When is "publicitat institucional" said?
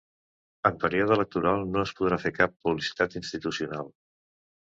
2.69-3.93